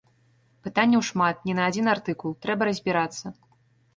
[0.67, 3.25] Пытанняў шмат, не на адзін артыкул, трэба разбірацца.